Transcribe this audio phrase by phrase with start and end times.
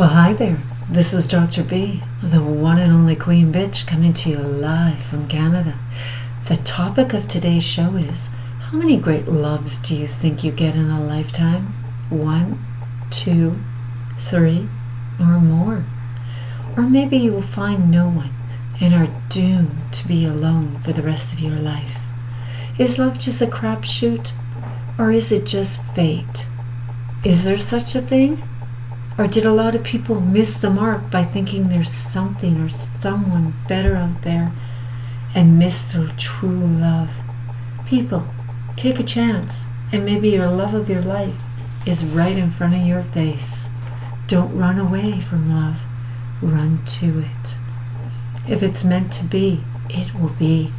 [0.00, 1.62] This is Dr.
[1.62, 5.74] B, the one and only Queen Bitch, coming to you live from Canada.
[6.48, 8.28] The topic of today's show is
[8.60, 11.74] How many great loves do you think you get in a lifetime?
[12.08, 12.64] One,
[13.10, 13.58] two,
[14.18, 14.70] three,
[15.18, 15.84] or more?
[16.78, 18.32] Or maybe you will find no one
[18.80, 21.98] and are doomed to be alone for the rest of your life.
[22.78, 24.32] Is love just a crapshoot?
[24.98, 26.46] Or is it just fate?
[27.22, 28.42] Is there such a thing?
[29.18, 33.54] Or did a lot of people miss the mark by thinking there's something or someone
[33.68, 34.52] better out there
[35.34, 37.10] and miss their true love?
[37.86, 38.26] People,
[38.76, 39.60] take a chance
[39.92, 41.34] and maybe your love of your life
[41.84, 43.66] is right in front of your face.
[44.26, 45.76] Don't run away from love,
[46.40, 47.56] run to it.
[48.48, 50.72] If it's meant to be, it will be.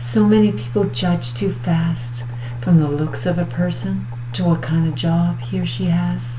[0.00, 2.24] So many people judge too fast
[2.60, 6.36] from the looks of a person to what kind of job he or she has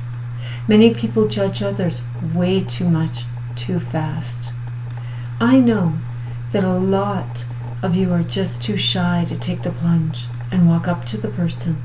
[0.67, 2.01] Many people judge others
[2.33, 3.23] way too much,
[3.55, 4.51] too fast.
[5.39, 5.93] I know
[6.53, 7.45] that a lot
[7.83, 11.27] of you are just too shy to take the plunge and walk up to the
[11.27, 11.75] person.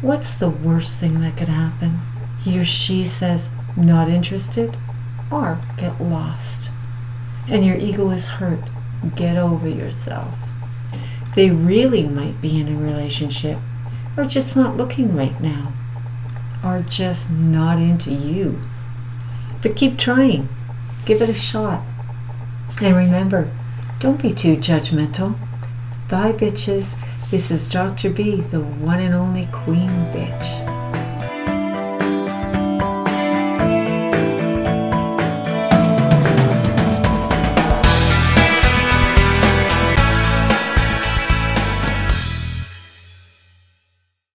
[0.00, 2.00] What's the worst thing that could happen?
[2.42, 4.76] He or she says, not interested,
[5.30, 6.70] or get lost.
[7.48, 8.64] And your ego is hurt.
[9.14, 10.34] Get over yourself.
[11.36, 13.58] They really might be in a relationship
[14.16, 15.72] or just not looking right now
[16.62, 18.60] are just not into you.
[19.62, 20.48] But keep trying.
[21.04, 21.82] Give it a shot.
[22.80, 23.50] And remember,
[24.00, 25.38] don't be too judgmental.
[26.08, 26.86] Bye, bitches.
[27.30, 28.10] This is Dr.
[28.10, 30.67] B, the one and only Queen Bitch.